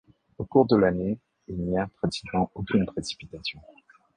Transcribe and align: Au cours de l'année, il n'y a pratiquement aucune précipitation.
Au 0.39 0.45
cours 0.45 0.65
de 0.65 0.75
l'année, 0.75 1.19
il 1.47 1.57
n'y 1.61 1.77
a 1.77 1.85
pratiquement 1.85 2.49
aucune 2.55 2.87
précipitation. 2.87 3.61